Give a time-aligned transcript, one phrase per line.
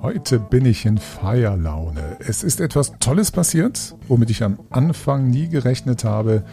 [0.00, 2.18] Heute bin ich in Feierlaune.
[2.20, 6.44] Es ist etwas Tolles passiert, womit ich am Anfang nie gerechnet habe.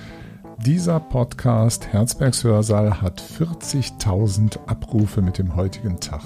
[0.66, 6.24] Dieser Podcast Herzbergs Hörsaal hat 40.000 Abrufe mit dem heutigen Tag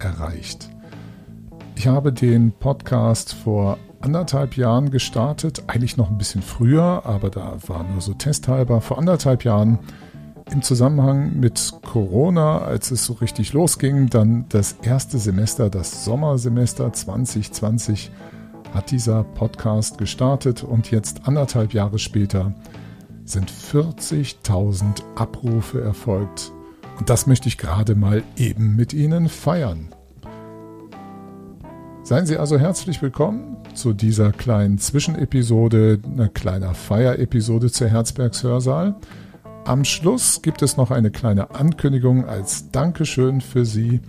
[0.00, 0.68] erreicht.
[1.76, 7.58] Ich habe den Podcast vor anderthalb Jahren gestartet, eigentlich noch ein bisschen früher, aber da
[7.68, 8.80] war nur so testhalber.
[8.80, 9.78] Vor anderthalb Jahren
[10.50, 16.92] im Zusammenhang mit Corona, als es so richtig losging, dann das erste Semester, das Sommersemester
[16.92, 18.10] 2020,
[18.72, 22.52] hat dieser Podcast gestartet und jetzt anderthalb Jahre später
[23.24, 26.52] sind 40.000 Abrufe erfolgt.
[26.98, 29.88] Und das möchte ich gerade mal eben mit Ihnen feiern.
[32.04, 38.94] Seien Sie also herzlich willkommen zu dieser kleinen Zwischenepisode, einer kleiner Feierepisode zur Herzbergs Hörsaal.
[39.66, 44.00] Am Schluss gibt es noch eine kleine Ankündigung als Dankeschön für Sie.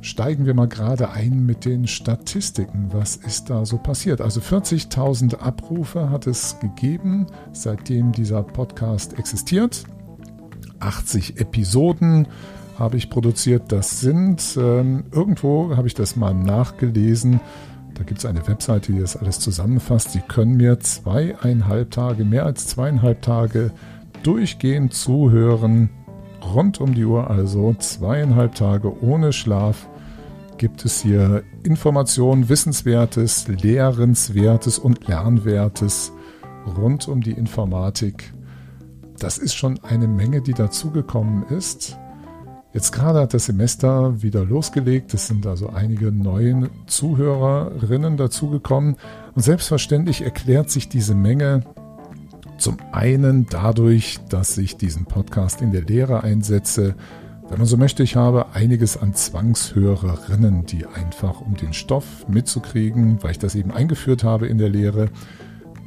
[0.00, 2.88] Steigen wir mal gerade ein mit den Statistiken.
[2.92, 4.20] Was ist da so passiert?
[4.20, 9.82] Also 40.000 Abrufe hat es gegeben, seitdem dieser Podcast existiert.
[10.78, 12.28] 80 Episoden
[12.78, 13.72] habe ich produziert.
[13.72, 17.40] Das sind, ähm, irgendwo habe ich das mal nachgelesen.
[17.94, 20.12] Da gibt es eine Webseite, die das alles zusammenfasst.
[20.12, 23.72] Sie können mir zweieinhalb Tage, mehr als zweieinhalb Tage
[24.22, 25.90] durchgehend zuhören,
[26.54, 29.88] rund um die Uhr, also zweieinhalb Tage ohne Schlaf,
[30.58, 36.12] gibt es hier Informationen, Wissenswertes, Lehrenswertes und Lernwertes
[36.76, 38.32] rund um die Informatik.
[39.18, 41.98] Das ist schon eine Menge, die dazugekommen ist.
[42.72, 45.12] Jetzt gerade hat das Semester wieder losgelegt.
[45.12, 48.96] Es sind also einige neue Zuhörerinnen dazugekommen.
[49.34, 51.64] Und selbstverständlich erklärt sich diese Menge
[52.60, 56.94] zum einen dadurch, dass ich diesen Podcast in der Lehre einsetze.
[57.48, 63.22] Wenn man so möchte, ich habe einiges an Zwangshörerinnen, die einfach, um den Stoff mitzukriegen,
[63.22, 65.08] weil ich das eben eingeführt habe in der Lehre,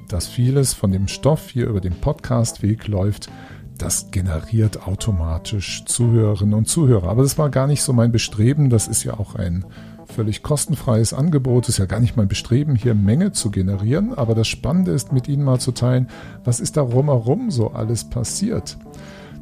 [0.09, 3.29] dass vieles von dem Stoff hier über den Podcastweg läuft,
[3.77, 7.09] das generiert automatisch Zuhörerinnen und Zuhörer.
[7.09, 8.69] Aber das war gar nicht so mein Bestreben.
[8.69, 9.65] Das ist ja auch ein
[10.13, 11.67] völlig kostenfreies Angebot.
[11.67, 14.13] Ist ja gar nicht mein Bestreben, hier Menge zu generieren.
[14.13, 16.07] Aber das Spannende ist, mit Ihnen mal zu teilen,
[16.43, 18.77] was ist da rumherum so alles passiert.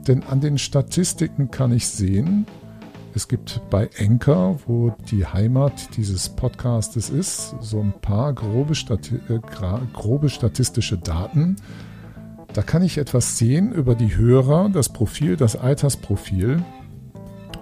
[0.08, 2.48] Denn an den Statistiken kann ich sehen,
[3.14, 9.16] es gibt bei Enker, wo die Heimat dieses Podcastes ist, so ein paar grobe, Stati
[9.28, 9.40] äh,
[9.94, 11.58] grobe statistische Daten.
[12.54, 16.64] Da kann ich etwas sehen über die Hörer, das Profil, das Altersprofil.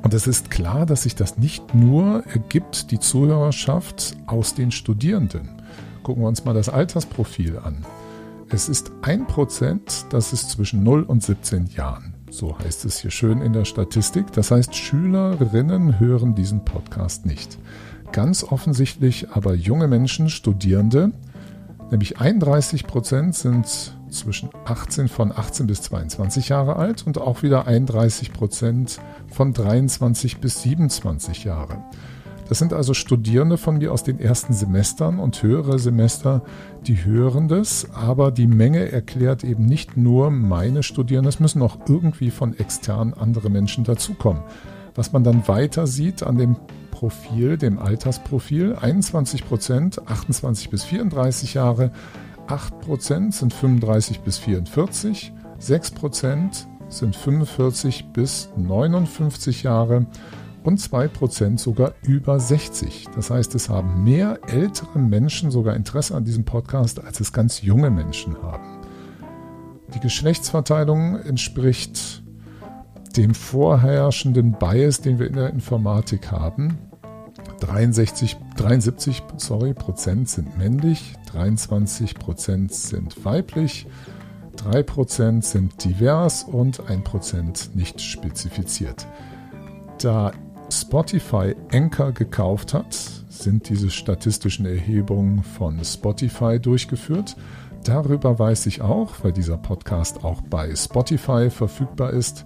[0.02, 5.50] Und es ist klar, dass sich das nicht nur ergibt, die Zuhörerschaft aus den Studierenden.
[6.04, 7.86] Gucken wir uns mal das Altersprofil an.
[8.50, 12.16] Es ist ein Prozent, das ist zwischen 0 und 17 Jahren.
[12.32, 14.32] So heißt es hier schön in der Statistik.
[14.32, 17.60] Das heißt, Schülerinnen hören diesen Podcast nicht.
[18.12, 21.12] Ganz offensichtlich aber junge Menschen, Studierende,
[21.92, 27.68] nämlich 31 Prozent sind zwischen 18 von 18 bis 22 Jahre alt und auch wieder
[27.68, 31.84] 31 Prozent von 23 bis 27 Jahre.
[32.50, 36.42] Das sind also Studierende von mir aus den ersten Semestern und höhere Semester,
[36.88, 41.78] die hören das, aber die Menge erklärt eben nicht nur meine Studierenden, es müssen auch
[41.88, 44.42] irgendwie von extern andere Menschen dazukommen.
[44.96, 46.56] Was man dann weiter sieht an dem
[46.90, 51.92] Profil, dem Altersprofil, 21 Prozent, 28 bis 34 Jahre,
[52.50, 60.08] 8% sind 35 bis 44, 6% sind 45 bis 59 Jahre
[60.64, 63.08] und 2% sogar über 60.
[63.16, 67.62] Das heißt, es haben mehr ältere Menschen sogar Interesse an diesem Podcast, als es ganz
[67.62, 68.80] junge Menschen haben.
[69.94, 72.24] Die Geschlechtsverteilung entspricht
[73.16, 76.78] dem vorherrschenden Bias, den wir in der Informatik haben.
[77.60, 83.88] 63, 73 sorry, Prozent sind männlich, 23 Prozent sind weiblich,
[84.58, 89.08] 3 Prozent sind divers und 1 Prozent nicht spezifiziert.
[90.02, 90.32] Da
[90.70, 92.94] Spotify Anchor gekauft hat,
[93.30, 97.36] sind diese statistischen Erhebungen von Spotify durchgeführt.
[97.84, 102.46] Darüber weiß ich auch, weil dieser Podcast auch bei Spotify verfügbar ist,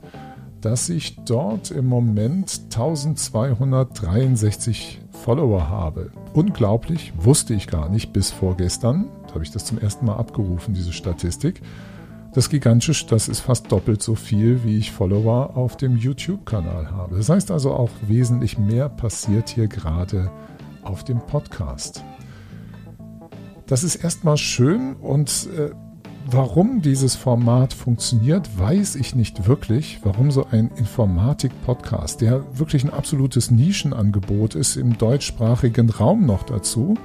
[0.62, 6.12] dass ich dort im Moment 1263 Follower habe.
[6.34, 9.06] Unglaublich, wusste ich gar nicht bis vorgestern.
[9.28, 11.62] Da habe ich das zum ersten Mal abgerufen, diese Statistik.
[12.34, 17.16] Das gigantisch, das ist fast doppelt so viel, wie ich Follower auf dem YouTube-Kanal habe.
[17.16, 20.30] Das heißt also auch wesentlich mehr passiert hier gerade
[20.84, 22.04] auf dem Podcast.
[23.66, 25.70] Das ist erstmal schön und äh,
[26.26, 30.00] Warum dieses Format funktioniert, weiß ich nicht wirklich.
[30.04, 36.96] Warum so ein Informatik-Podcast, der wirklich ein absolutes Nischenangebot ist, im deutschsprachigen Raum noch dazu,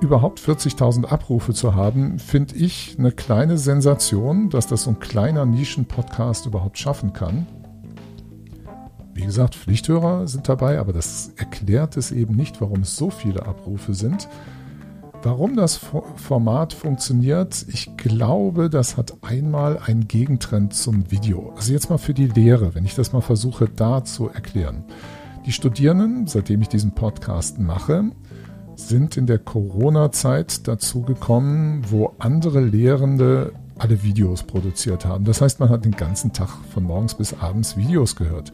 [0.00, 5.44] überhaupt 40.000 Abrufe zu haben, finde ich eine kleine Sensation, dass das so ein kleiner
[5.44, 7.46] Nischen-Podcast überhaupt schaffen kann.
[9.14, 13.46] Wie gesagt, Pflichthörer sind dabei, aber das erklärt es eben nicht, warum es so viele
[13.46, 14.28] Abrufe sind.
[15.22, 15.80] Warum das
[16.14, 21.52] Format funktioniert, ich glaube, das hat einmal einen Gegentrend zum Video.
[21.56, 24.84] Also jetzt mal für die Lehre, wenn ich das mal versuche da zu erklären.
[25.44, 28.12] Die Studierenden, seitdem ich diesen Podcast mache,
[28.76, 35.24] sind in der Corona-Zeit dazu gekommen, wo andere Lehrende alle Videos produziert haben.
[35.24, 38.52] Das heißt, man hat den ganzen Tag von morgens bis abends Videos gehört.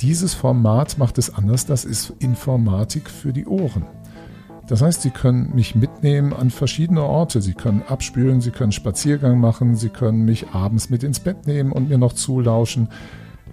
[0.00, 3.86] Dieses Format macht es anders, das ist Informatik für die Ohren.
[4.72, 7.42] Das heißt, Sie können mich mitnehmen an verschiedene Orte.
[7.42, 11.72] Sie können abspülen, Sie können Spaziergang machen, Sie können mich abends mit ins Bett nehmen
[11.72, 12.88] und mir noch zulauschen.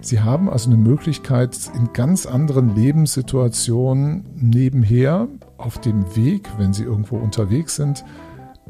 [0.00, 5.28] Sie haben also eine Möglichkeit, in ganz anderen Lebenssituationen nebenher
[5.58, 8.02] auf dem Weg, wenn Sie irgendwo unterwegs sind,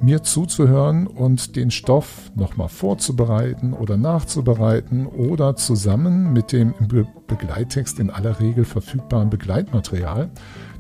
[0.03, 8.01] mir zuzuhören und den Stoff nochmal vorzubereiten oder nachzubereiten oder zusammen mit dem im Begleittext
[8.01, 10.31] in aller Regel verfügbaren Begleitmaterial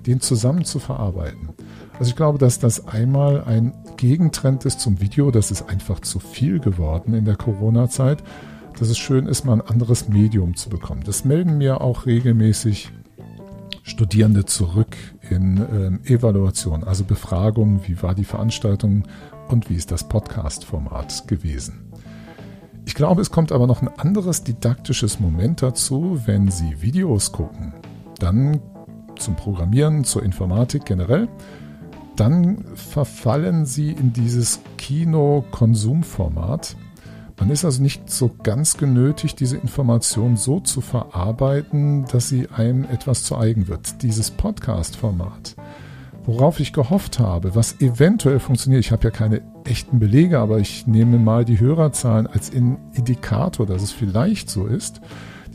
[0.06, 1.50] den zusammen zu verarbeiten.
[1.98, 5.30] Also ich glaube, dass das einmal ein Gegentrend ist zum Video.
[5.30, 8.22] Das ist einfach zu viel geworden in der Corona-Zeit.
[8.78, 11.02] Dass es schön ist, mal ein anderes Medium zu bekommen.
[11.04, 12.90] Das melden mir auch regelmäßig
[13.82, 14.96] Studierende zurück
[15.28, 19.04] in äh, Evaluation, also Befragungen, wie war die Veranstaltung
[19.48, 21.90] und wie ist das Podcast-Format gewesen.
[22.86, 27.74] Ich glaube, es kommt aber noch ein anderes didaktisches Moment dazu, wenn Sie Videos gucken.
[28.18, 28.60] Dann
[29.20, 31.28] zum Programmieren, zur Informatik generell,
[32.16, 36.76] dann verfallen sie in dieses Kino-Konsumformat.
[37.38, 42.84] Man ist also nicht so ganz genötigt, diese Information so zu verarbeiten, dass sie einem
[42.84, 44.02] etwas zu eigen wird.
[44.02, 45.56] Dieses Podcast-Format,
[46.26, 50.86] worauf ich gehofft habe, was eventuell funktioniert, ich habe ja keine echten Belege, aber ich
[50.86, 55.00] nehme mal die Hörerzahlen als Indikator, dass es vielleicht so ist,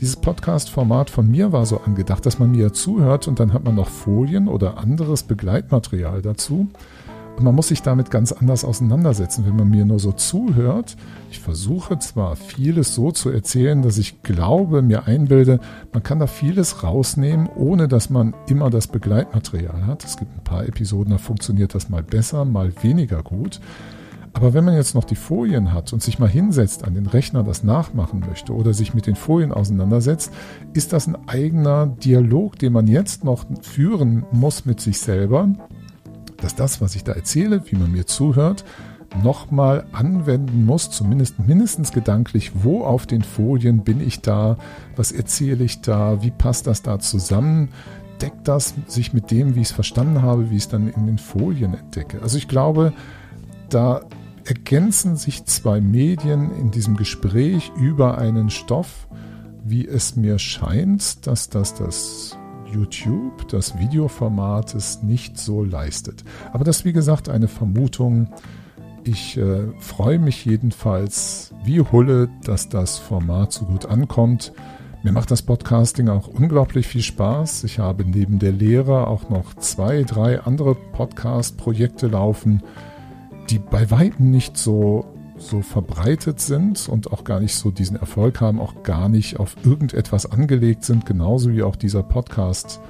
[0.00, 3.74] dieses Podcast-Format von mir war so angedacht, dass man mir zuhört und dann hat man
[3.74, 6.68] noch Folien oder anderes Begleitmaterial dazu.
[7.36, 10.96] Und man muss sich damit ganz anders auseinandersetzen, wenn man mir nur so zuhört.
[11.30, 15.60] Ich versuche zwar vieles so zu erzählen, dass ich glaube, mir einbilde,
[15.92, 20.04] man kann da vieles rausnehmen, ohne dass man immer das Begleitmaterial hat.
[20.04, 23.60] Es gibt ein paar Episoden, da funktioniert das mal besser, mal weniger gut.
[24.36, 27.42] Aber wenn man jetzt noch die Folien hat und sich mal hinsetzt an den Rechner,
[27.42, 30.30] das nachmachen möchte oder sich mit den Folien auseinandersetzt,
[30.74, 35.48] ist das ein eigener Dialog, den man jetzt noch führen muss mit sich selber,
[36.36, 38.66] dass das, was ich da erzähle, wie man mir zuhört,
[39.24, 44.58] nochmal anwenden muss, zumindest mindestens gedanklich, wo auf den Folien bin ich da,
[44.96, 47.70] was erzähle ich da, wie passt das da zusammen,
[48.20, 51.06] deckt das sich mit dem, wie ich es verstanden habe, wie ich es dann in
[51.06, 52.20] den Folien entdecke.
[52.20, 52.92] Also ich glaube,
[53.70, 54.02] da
[54.46, 59.08] ergänzen sich zwei Medien in diesem Gespräch über einen Stoff,
[59.64, 62.38] wie es mir scheint, dass das das
[62.72, 66.24] YouTube, das Videoformat, es nicht so leistet.
[66.52, 68.28] Aber das ist wie gesagt eine Vermutung.
[69.02, 74.52] Ich äh, freue mich jedenfalls wie Hulle, dass das Format so gut ankommt.
[75.02, 77.64] Mir macht das Podcasting auch unglaublich viel Spaß.
[77.64, 82.62] Ich habe neben der Lehre auch noch zwei, drei andere Podcast-Projekte laufen
[83.50, 85.06] die bei weitem nicht so,
[85.38, 89.56] so verbreitet sind und auch gar nicht so diesen Erfolg haben, auch gar nicht auf
[89.64, 92.80] irgendetwas angelegt sind, genauso wie auch dieser Podcast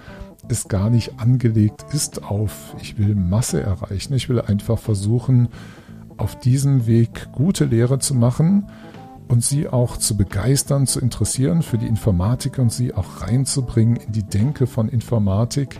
[0.48, 5.48] es gar nicht angelegt ist auf, ich will Masse erreichen, ich will einfach versuchen,
[6.16, 8.68] auf diesem Weg gute Lehre zu machen
[9.28, 14.12] und sie auch zu begeistern, zu interessieren für die Informatik und sie auch reinzubringen in
[14.12, 15.78] die Denke von Informatik,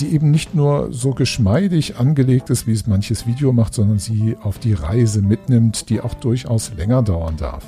[0.00, 4.36] die eben nicht nur so geschmeidig angelegt ist, wie es manches Video macht, sondern sie
[4.42, 7.64] auf die Reise mitnimmt, die auch durchaus länger dauern darf.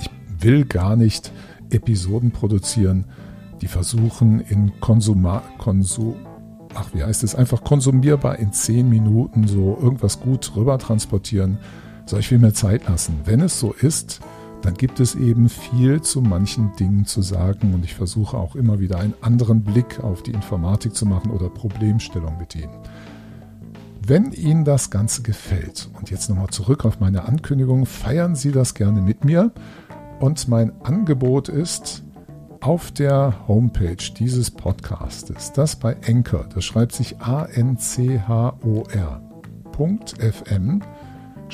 [0.00, 1.32] Ich will gar nicht
[1.70, 3.06] Episoden produzieren,
[3.60, 6.16] die versuchen in Konsuma, Konsum,
[6.74, 11.58] ach wie heißt es, einfach konsumierbar in zehn Minuten so irgendwas gut rüber transportieren.
[12.06, 13.20] Soll ich viel mehr Zeit lassen?
[13.24, 14.20] Wenn es so ist,
[14.64, 18.80] dann gibt es eben viel zu manchen Dingen zu sagen und ich versuche auch immer
[18.80, 22.72] wieder einen anderen Blick auf die Informatik zu machen oder Problemstellung mit ihnen.
[24.06, 28.74] Wenn Ihnen das Ganze gefällt und jetzt nochmal zurück auf meine Ankündigung, feiern Sie das
[28.74, 29.52] gerne mit mir
[30.20, 32.02] und mein Angebot ist
[32.60, 37.60] auf der Homepage dieses Podcastes, das bei Anchor, das schreibt sich A-N-C-H-O-R.fm,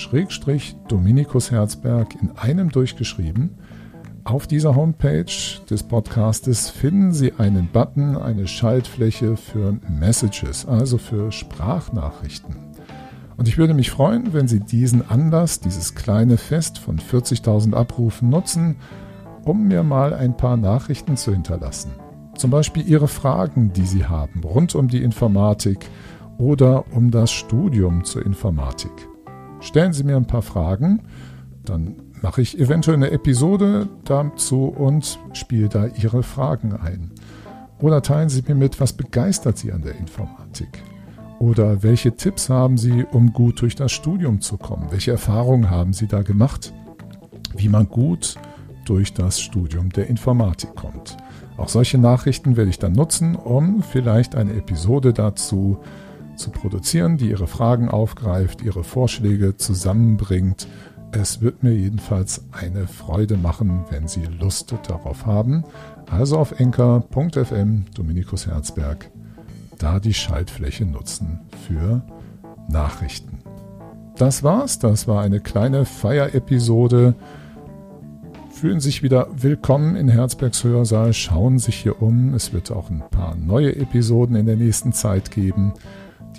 [0.00, 3.50] Schrägstrich Dominikus Herzberg in einem durchgeschrieben.
[4.24, 5.26] Auf dieser Homepage
[5.68, 12.56] des Podcastes finden Sie einen Button, eine Schaltfläche für Messages, also für Sprachnachrichten.
[13.36, 18.30] Und ich würde mich freuen, wenn Sie diesen Anlass, dieses kleine Fest von 40.000 Abrufen
[18.30, 18.76] nutzen,
[19.44, 21.92] um mir mal ein paar Nachrichten zu hinterlassen.
[22.36, 25.86] Zum Beispiel Ihre Fragen, die Sie haben rund um die Informatik
[26.38, 29.09] oder um das Studium zur Informatik.
[29.60, 31.02] Stellen Sie mir ein paar Fragen,
[31.64, 37.10] dann mache ich eventuell eine Episode dazu und spiele da Ihre Fragen ein.
[37.80, 40.82] Oder teilen Sie mir mit, was begeistert Sie an der Informatik?
[41.38, 44.88] Oder welche Tipps haben Sie, um gut durch das Studium zu kommen?
[44.90, 46.74] Welche Erfahrungen haben Sie da gemacht?
[47.56, 48.36] Wie man gut
[48.84, 51.16] durch das Studium der Informatik kommt.
[51.56, 55.78] Auch solche Nachrichten werde ich dann nutzen, um vielleicht eine Episode dazu
[56.40, 60.66] zu produzieren, die Ihre Fragen aufgreift, Ihre Vorschläge zusammenbringt.
[61.12, 65.64] Es wird mir jedenfalls eine Freude machen, wenn Sie Lust darauf haben.
[66.10, 69.10] Also auf enker.fm Dominikus Herzberg
[69.78, 72.02] da die Schaltfläche nutzen für
[72.68, 73.38] Nachrichten.
[74.16, 77.14] Das war's, das war eine kleine Feierepisode.
[78.50, 82.34] Fühlen sich wieder willkommen in Herzbergs Hörsaal, schauen sich hier um.
[82.34, 85.72] Es wird auch ein paar neue Episoden in der nächsten Zeit geben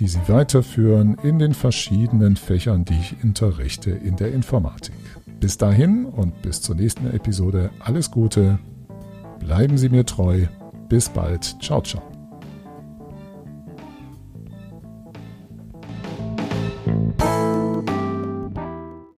[0.02, 4.96] die Sie weiterführen in den verschiedenen Fächern, die ich unterrichte in der Informatik.
[5.38, 8.58] Bis dahin und bis zur nächsten Episode alles Gute,
[9.38, 10.46] bleiben Sie mir treu,
[10.88, 12.11] bis bald, ciao ciao.